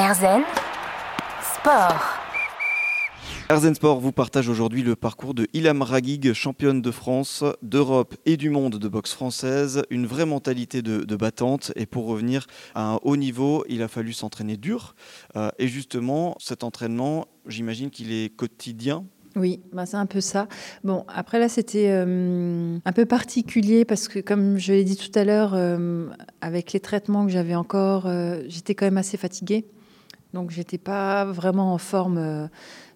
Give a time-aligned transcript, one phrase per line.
[0.00, 0.44] Erzen
[1.42, 2.02] Sport.
[3.50, 8.38] Erzen Sport vous partage aujourd'hui le parcours de Ilham Ragig, championne de France, d'Europe et
[8.38, 9.82] du monde de boxe française.
[9.90, 11.72] Une vraie mentalité de, battante.
[11.76, 14.94] Et pour revenir à un haut niveau, il a fallu s'entraîner dur.
[15.36, 19.04] Euh, et justement, cet entraînement, j'imagine qu'il est quotidien
[19.36, 20.48] oui, bah c'est un peu ça.
[20.82, 25.16] Bon, après là, c'était euh, un peu particulier parce que, comme je l'ai dit tout
[25.16, 26.08] à l'heure, euh,
[26.40, 28.10] avec les traitements que j'avais encore,
[28.48, 29.66] j'étais quand même assez fatiguée.
[30.34, 32.48] Donc, j'étais pas vraiment en forme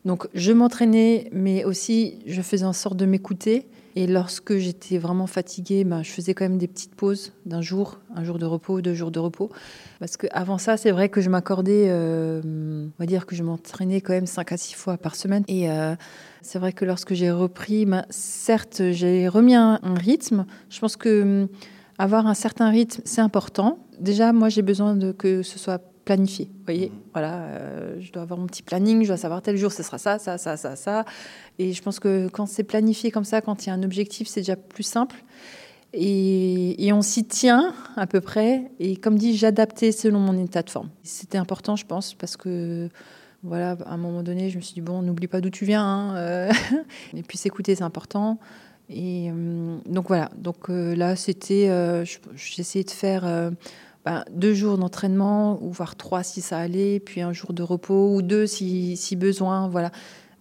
[0.05, 3.67] donc je m'entraînais, mais aussi je faisais en sorte de m'écouter.
[3.97, 8.01] Et lorsque j'étais vraiment fatiguée, ben, je faisais quand même des petites pauses d'un jour,
[8.17, 9.51] un jour de repos, deux jours de repos.
[10.01, 14.01] Parce qu'avant ça, c'est vrai que je m'accordais, euh, on va dire que je m'entraînais
[14.01, 15.45] quand même cinq à six fois par semaine.
[15.47, 15.95] Et euh,
[16.43, 20.45] c'est vrai que lorsque j'ai repris, ben, certes, j'ai remis un, rythme.
[20.71, 21.49] Je pense que hum,
[21.97, 23.79] avoir un certain rythme, c'est important.
[24.01, 26.47] Déjà, moi, j'ai besoin que ce soit planifié.
[26.47, 26.97] Vous voyez, mhm.
[27.13, 29.99] voilà, euh, je dois avoir mon petit planning, je dois savoir tel jour ce sera
[29.99, 31.05] ça, ça, ça, ça, ça.
[31.59, 34.29] Et je pense que quand c'est planifié comme ça, quand il y a un objectif,
[34.29, 35.17] c'est déjà plus simple.
[35.97, 38.71] Et, on s'y tient à peu près.
[38.81, 40.91] Et comme dit, j'adaptais selon mon état de forme.
[41.05, 42.89] C'était important, je pense, parce que
[43.43, 45.85] voilà, à un moment donné, je me suis dit bon, n'oublie pas d'où tu viens.
[45.85, 46.53] Hein, euh.
[47.15, 48.39] et puis s'écouter, c'est important.
[48.89, 50.31] Et euh, donc voilà.
[50.37, 51.71] Donc là, c'était,
[52.35, 53.53] j'essayais de faire
[54.05, 58.15] ben, deux jours d'entraînement, ou voire trois si ça allait, puis un jour de repos,
[58.15, 59.69] ou deux si, si besoin.
[59.69, 59.91] Voilà.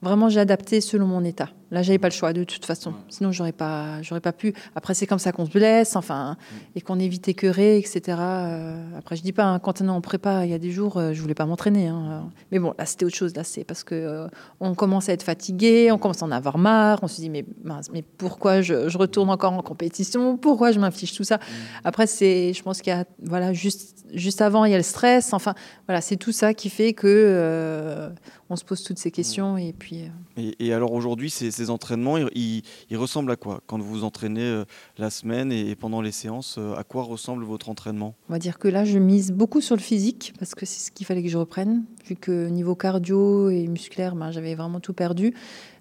[0.01, 1.49] Vraiment, j'ai adapté selon mon état.
[1.73, 2.93] Là, j'avais pas le choix de toute façon.
[3.09, 4.53] Sinon, j'aurais pas, j'aurais pas pu.
[4.75, 6.37] Après, c'est comme ça qu'on se blesse, enfin,
[6.75, 8.01] et qu'on évite écœurer, etc.
[8.19, 10.69] Euh, après, je dis pas, hein, quand on est en prépa, il y a des
[10.69, 11.87] jours, euh, je voulais pas m'entraîner.
[11.87, 12.29] Hein.
[12.51, 13.35] mais bon, là, c'était autre chose.
[13.35, 14.27] Là, c'est parce que euh,
[14.59, 16.99] on commence à être fatigué, on commence à en avoir marre.
[17.01, 17.43] On se dit, mais
[17.91, 20.37] mais pourquoi je, je, retourne encore en compétition?
[20.37, 21.39] Pourquoi je m'inflige tout ça?
[21.83, 24.83] Après, c'est, je pense qu'il y a, voilà, juste, juste avant, il y a le
[24.83, 25.33] stress.
[25.33, 25.55] Enfin,
[25.87, 28.11] voilà, c'est tout ça qui fait que
[28.53, 30.11] on se pose toutes ces questions et puis.
[30.37, 34.65] Et, alors aujourd'hui, c'est ces entraînements, ils, ressemblent à quoi Quand vous vous entraînez euh,
[34.97, 38.15] la semaine et, pendant les séances, euh, à quoi ressemble votre entraînement?
[38.29, 40.91] On va dire que là, je mise beaucoup sur le physique parce que c'est ce
[40.91, 44.93] qu'il fallait que je reprenne, vu que niveau cardio et musculaire, ben, j'avais vraiment tout
[44.93, 45.33] perdu.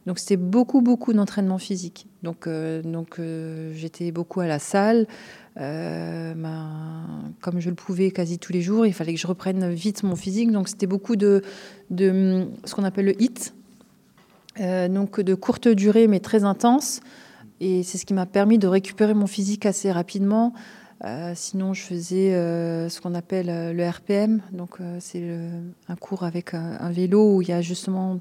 [0.07, 2.07] Donc c'était beaucoup, beaucoup d'entraînement physique.
[2.25, 3.21] Donc, euh, donc
[3.73, 5.07] j'étais beaucoup à la salle.
[5.55, 10.03] Ben, comme je le pouvais quasi tous les jours, il fallait que je reprenne vite
[10.03, 10.51] mon physique.
[10.51, 11.43] Donc c'était beaucoup de,
[11.91, 13.53] de ce qu'on appelle le HIT,
[14.61, 17.01] euh, donc de courte durée mais très intense.
[17.61, 20.53] Et c'est ce qui m'a permis de récupérer mon physique assez rapidement.
[21.05, 24.41] Euh, sinon, je faisais euh, ce qu'on appelle le RPM.
[24.53, 25.23] Donc, c'est
[25.89, 28.19] un cours avec un, vélo où il y a justement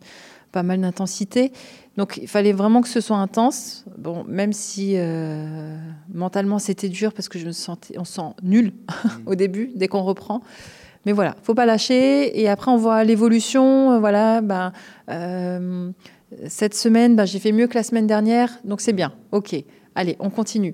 [0.52, 1.52] pas mal d'intensité.
[1.98, 3.86] Donc, il fallait vraiment que ce soit intense.
[3.98, 4.96] Bon, même si
[6.14, 8.74] mentalement c'était dur parce que je me sentais, on se sent nul
[9.26, 10.42] au début dès qu'on reprend.
[11.08, 12.40] Mais voilà, faut pas lâcher.
[12.40, 14.00] Et après, on voit l'évolution.
[14.00, 14.72] Voilà, ben,
[16.48, 19.14] cette semaine, ben, j'ai fait mieux que la semaine dernière, donc c'est bien.
[19.32, 19.56] Ok,
[19.96, 20.74] allez, on continue.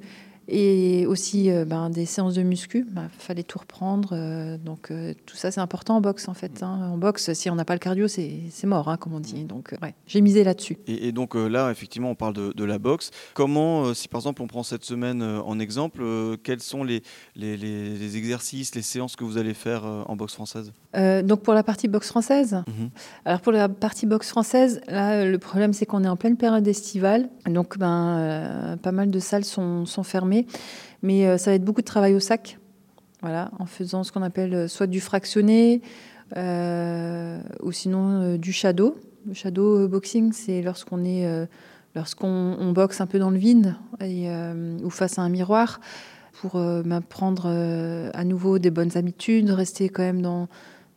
[0.50, 4.10] Et aussi euh, ben, des séances de muscu, il ben, fallait tout reprendre.
[4.14, 6.64] Euh, donc euh, tout ça, c'est important en boxe en fait.
[6.64, 6.92] Hein.
[6.94, 9.44] En boxe, si on n'a pas le cardio, c'est mort, hein, comme on dit.
[9.44, 10.78] Donc ouais, j'ai misé là-dessus.
[10.88, 13.12] Et, donc là, effectivement, on parle de, la boxe.
[13.34, 16.04] Comment, si par exemple on prend cette semaine en exemple,
[16.44, 17.02] quels sont les,
[17.36, 20.72] les, exercices, les séances que vous allez faire en boxe française?
[20.94, 22.90] Donc pour la partie boxe française, mhm.
[23.26, 26.68] alors pour la partie boxe française, là, le problème c'est qu'on est en pleine période
[26.68, 27.30] estivale.
[27.46, 30.37] Donc ben, pas mal de salles sont, sont fermées.
[31.04, 32.60] Mais euh, ça va être beaucoup de travail au sac,
[33.22, 35.82] voilà, en faisant ce qu'on appelle euh, soit du fractionné
[36.36, 38.96] euh, ou sinon du shadow.
[39.26, 41.26] Le shadow boxing, c'est lorsqu'on est,
[41.96, 45.82] lorsqu'on boxe un peu dans le vide ou face à un miroir
[46.34, 47.48] pour m'apprendre
[48.14, 50.48] à nouveau des bonnes habitudes, rester quand même dans,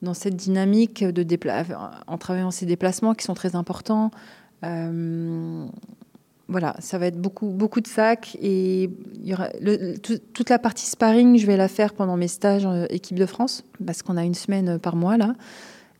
[0.02, 1.26] dans cette dynamique de
[2.06, 4.12] en travaillant ces déplacements qui sont très importants
[6.50, 9.48] voilà, ça va être beaucoup, beaucoup de sacs et il y aura
[10.32, 13.64] toute la partie sparring, je vais la faire pendant mes stages en équipe de France
[13.84, 15.34] parce qu'on a une semaine par mois là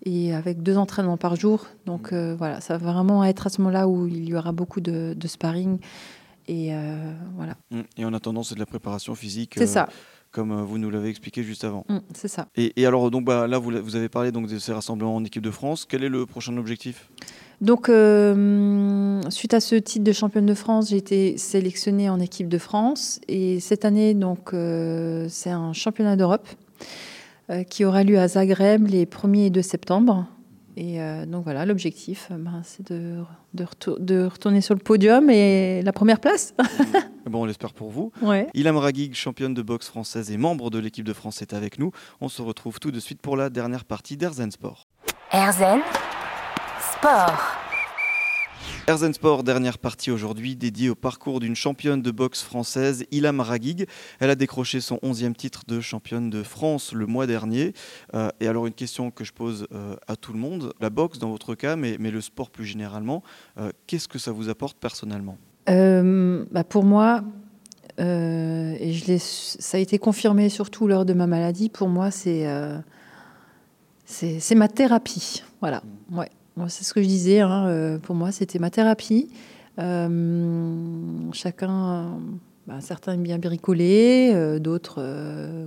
[0.05, 1.67] et avec deux entraînements par jour.
[1.87, 4.81] Donc euh, voilà, ça va vraiment être à ce moment-là où il y aura beaucoup
[4.81, 5.79] de, sparring
[6.49, 7.55] et euh, voilà.
[7.71, 7.81] Mmh.
[7.99, 9.55] Et en attendant, c'est de la préparation physique.
[9.57, 9.95] C'est ça euh,
[10.33, 11.85] comme vous nous l'avez expliqué juste avant.
[11.89, 12.47] Mmh, c'est ça.
[12.55, 15.43] Et, alors, donc, bah, là, vous, vous, avez parlé donc, de ces rassemblements en équipe
[15.43, 15.87] de France.
[15.89, 17.11] Quel est le prochain objectif?
[17.61, 22.49] Donc, euh, suite à ce titre de championne de France, j'ai été sélectionnée en équipe
[22.49, 23.21] de France.
[23.29, 26.49] Et cette année, donc, euh, c'est un championnat d'Europe
[27.51, 30.27] euh, qui aura lieu à Zagreb les 1er et 2 septembre.
[30.77, 33.17] Et euh, donc voilà, l'objectif, ben, c'est de,
[33.53, 33.67] de,
[33.99, 36.55] de, retourner sur le podium et la première place.
[37.27, 38.13] bon, on l'espère pour vous.
[38.23, 38.47] Ouais.
[38.55, 41.91] Ilham Ragig, championne de boxe française et membre de l'équipe de France, est avec nous.
[42.23, 44.87] On se retrouve tout de suite pour la dernière partie d'Erzen Sport.
[45.33, 45.81] Erzen
[47.01, 47.41] Sport.
[48.87, 53.87] Erzen Sport, dernière partie aujourd'hui dédiée au parcours d'une championne de boxe française, Ilham Ragig.
[54.19, 57.73] Elle a décroché son 11e titre de championne de France le mois dernier.
[58.13, 61.19] Euh, et alors une question que je pose euh, à tout le monde, la boxe
[61.19, 63.23] dans votre cas, mais, mais le sport plus généralement,
[63.57, 65.39] euh, qu'est-ce que ça vous apporte personnellement?
[65.67, 67.25] Bah Pour moi,
[67.97, 72.47] et je ça a été confirmé surtout lors de ma maladie, pour moi c'est
[74.05, 75.43] c'est ma thérapie.
[75.63, 75.83] Voilà,
[76.13, 76.29] ouais
[76.69, 77.41] c'est ce que je disais.
[77.41, 79.29] Hein, euh, pour moi, c'était ma thérapie.
[79.79, 82.19] Euh, chacun,
[82.67, 85.03] bah, certains aiment bien bricoler, euh, d'autres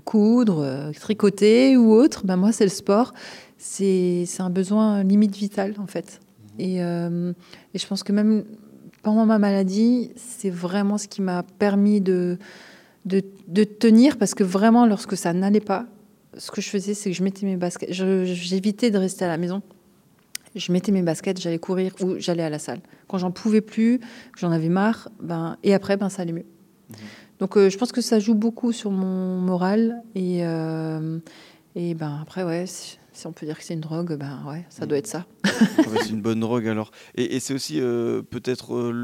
[0.05, 2.25] coudre, tricoter ou autre.
[2.25, 3.13] Bah, moi, c'est le sport.
[3.57, 6.19] C'est un besoin limite vital, en fait.
[6.59, 8.43] Et, et, je pense que même
[9.01, 12.37] pendant ma maladie, c'est vraiment ce qui m'a permis de,
[13.05, 15.85] de, de, tenir, parce que vraiment, lorsque ça n'allait pas,
[16.37, 17.91] ce que je faisais, c'est que je mettais mes baskets.
[17.91, 19.61] J'évitais de rester à la maison
[20.55, 22.79] je mettais mes baskets, j'allais courir ou j'allais à la salle.
[23.07, 23.99] Quand j'en pouvais plus,
[24.37, 26.45] j'en avais marre, ben, et après, ben, ça allait mieux.
[26.89, 26.97] Mhm.
[27.39, 30.01] Donc euh, je pense que ça joue beaucoup sur mon moral.
[30.15, 31.19] Et, euh,
[31.75, 34.85] et ben, après, ouais, si, on peut dire que c'est une drogue, ben, ouais, ça
[34.85, 35.25] doit être ça.
[36.01, 36.91] c'est une bonne drogue alors.
[37.15, 39.03] Et, c'est aussi euh, peut-être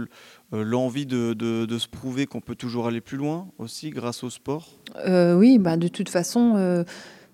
[0.52, 4.70] l'envie de, de, se prouver qu'on peut toujours aller plus loin aussi grâce au sport?
[5.06, 6.86] Oui, ben, de toute façon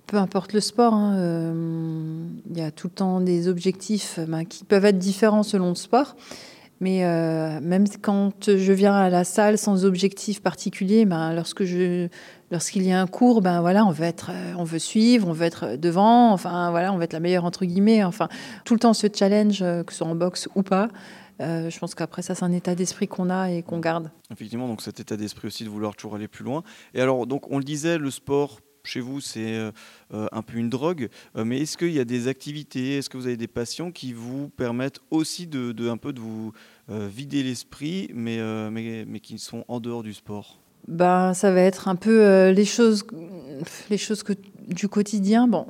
[0.08, 4.46] peu importe le sport, hein, euh, il y a tout le temps des objectifs ben,
[4.46, 6.16] qui peuvent être différents selon le sport.
[6.82, 11.64] Mais euh, même quand je viens à la salle sans objectif particulier, ben, lorsque
[12.52, 15.32] lorsqu'il y a un cours, ben voilà, on veut être, euh, on veut suivre, on
[15.32, 18.04] veut être devant, enfin voilà, on veut être la meilleure entre guillemets.
[18.04, 18.28] Enfin,
[18.66, 20.90] tout le temps ce challenge, que ce soit en boxe ou pas.
[21.40, 24.12] je pense qu'après ça, c'est un état d'esprit qu'on a et qu'on garde.
[24.30, 26.64] Effectivement, donc cet état d'esprit aussi de vouloir toujours aller plus loin.
[26.94, 29.72] Et alors, donc on le disait, le sport chez vous, c'est euh,
[30.14, 31.10] euh, un peu une drogue.
[31.36, 34.14] Euh, mais est-ce qu'il y a des activités, est-ce que vous avez des passions qui
[34.14, 36.52] vous permettent aussi de, un peu de vous
[36.88, 38.38] vider l'esprit, mais,
[38.70, 40.60] mais, mais, qui sont en dehors du sport?
[40.88, 43.08] Ben, ça va être un peu les choses,
[43.90, 44.34] les choses que,
[44.68, 45.48] du quotidien.
[45.48, 45.66] Bon,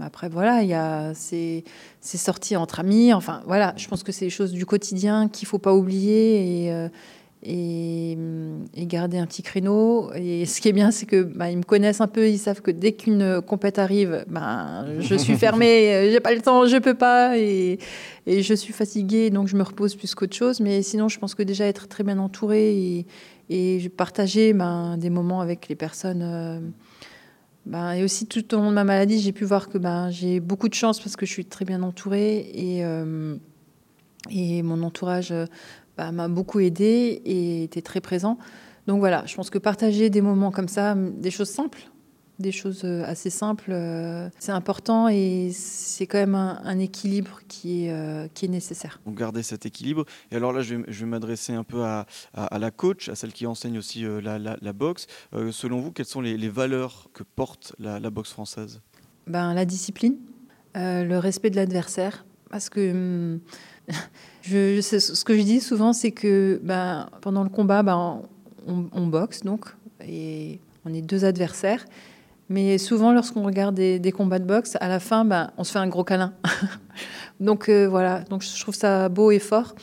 [0.00, 1.64] après voilà, il y a ces,
[2.00, 3.14] ces, sorties entre amis.
[3.14, 6.90] Enfin voilà, je pense que c'est les choses du quotidien qu'il faut pas oublier et
[7.42, 8.16] et,
[8.76, 10.12] garder un petit créneau.
[10.14, 12.60] Et ce qui est bien, c'est que bah, ils me connaissent un peu, ils savent
[12.60, 16.94] que dès qu'une compète arrive, bah, je suis fermée, j'ai pas le temps, je peux
[16.94, 17.78] pas, et,
[18.26, 20.60] et, je suis fatiguée, donc je me repose plus qu'autre chose.
[20.60, 23.06] Mais sinon, je pense que déjà être très bien entourée et,
[23.50, 26.22] et partager bah, des moments avec les personnes.
[26.22, 26.60] Euh,
[27.94, 29.78] et aussi tout au long de ma maladie, j'ai pu voir que
[30.10, 33.36] j'ai beaucoup de chance parce que je suis très bien entourée et, euh,
[34.30, 35.32] et mon entourage
[36.00, 38.38] bah, m'a beaucoup aidé et était très présent.
[38.86, 41.90] Donc voilà, je pense que partager des moments comme ça, des choses simples,
[42.38, 47.84] des choses euh, assez simples, euh, c'est important et c'est quand même un, équilibre qui
[47.84, 48.98] est, euh, qui est nécessaire.
[49.04, 50.06] Donc garder cet équilibre.
[50.30, 53.14] Et alors là, je vais, je vais m'adresser un peu à, à, la coach, à
[53.14, 55.06] celle qui enseigne aussi la, la, boxe.
[55.52, 58.80] selon vous, quelles sont les, les valeurs que porte la, boxe française?
[59.26, 60.16] Ben, La discipline,
[60.74, 62.24] le respect de l'adversaire.
[62.50, 63.40] Parce que hum,
[64.42, 68.22] ce que je dis souvent, c'est que ben, pendant le combat, ben,
[68.66, 69.66] on, boxe donc,
[70.06, 71.84] et on est deux adversaires.
[72.48, 75.78] Mais souvent, lorsqu'on regarde des, combats de boxe, à la fin, ben, on se fait
[75.78, 76.32] un gros câlin.
[77.40, 79.74] donc euh, voilà, donc je trouve ça beau et fort.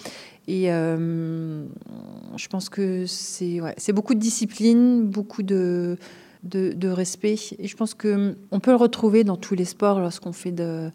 [0.50, 1.66] Et euh,
[2.38, 5.98] je pense que c'est beaucoup de discipline, beaucoup de,
[6.84, 7.38] respect.
[7.60, 10.90] Et je pense qu'on peut le retrouver dans tous les sports lorsqu'on fait de,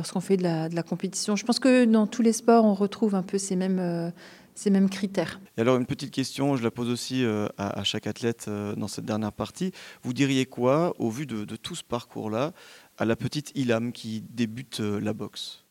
[0.00, 1.36] lorsqu'on fait de la, compétition.
[1.36, 4.10] Je pense que dans tous les sports, on retrouve un peu ces mêmes, euh,
[4.54, 5.40] ces mêmes critères.
[5.58, 8.88] Et alors, une petite question, je la pose aussi euh, à, chaque athlète euh, dans
[8.88, 9.72] cette dernière partie.
[10.02, 12.52] Vous diriez quoi, au vu de, tout ce parcours-là,
[12.96, 15.64] à la petite Ilham qui débute la boxe?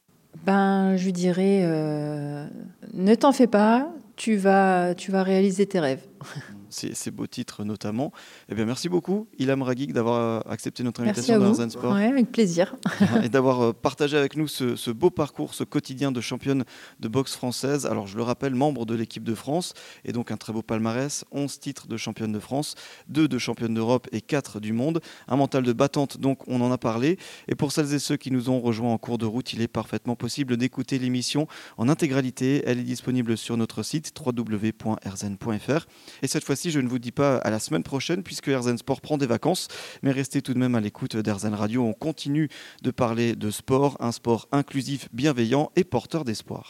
[0.46, 1.64] Ben, je lui dirais,
[2.94, 6.04] ne t'en fais pas, tu vas, tu vas réaliser tes rêves.
[6.70, 8.12] ces, beaux titres notamment.
[8.50, 11.94] Eh bien, merci beaucoup, Ilham Ragig, d'avoir euh, accepté notre invitation dans Zen Sport.
[11.94, 12.76] Ouais, avec plaisir.
[13.24, 16.66] et d'avoir euh, partagé avec nous ce, beau parcours, ce quotidien de championne
[17.00, 17.86] de boxe française.
[17.86, 19.74] Alors, je le rappelle, membre de l'équipe de France,
[20.04, 22.76] et donc un très beau palmarès 11 titres de championne de France,
[23.08, 25.00] 2 de championne d'Europe et 4 du monde.
[25.30, 27.18] Un mental de battante, donc on en a parlé.
[27.48, 29.70] Et pour celles et ceux qui nous ont rejoints en cours de route, il est
[29.70, 31.48] parfaitement possible d'écouter l'émission
[31.78, 32.64] en intégralité.
[32.66, 35.88] Elle est disponible sur notre site www.rzen.fr.
[36.22, 38.78] Et cette fois cas-ci, je ne vous dis pas à la semaine prochaine puisque Erzen
[38.78, 39.70] Sport prend des vacances,
[40.02, 41.84] mais restez tout de même à l'écoute d'Erzen Radio.
[41.84, 42.50] On continue
[42.84, 46.68] de parler de sport, un sport inclusif, bienveillant et porteur d'espoir.